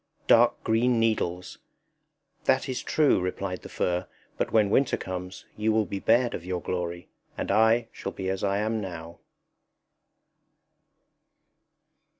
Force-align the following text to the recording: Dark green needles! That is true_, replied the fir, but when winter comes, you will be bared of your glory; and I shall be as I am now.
Dark 0.25 0.63
green 0.63 0.99
needles! 0.99 1.59
That 2.45 2.67
is 2.67 2.83
true_, 2.83 3.21
replied 3.21 3.61
the 3.61 3.69
fir, 3.69 4.07
but 4.35 4.51
when 4.51 4.71
winter 4.71 4.97
comes, 4.97 5.45
you 5.55 5.71
will 5.71 5.85
be 5.85 5.99
bared 5.99 6.33
of 6.33 6.43
your 6.43 6.59
glory; 6.59 7.07
and 7.37 7.51
I 7.51 7.87
shall 7.91 8.11
be 8.11 8.27
as 8.27 8.43
I 8.43 8.57
am 8.57 8.81
now. 8.81 9.19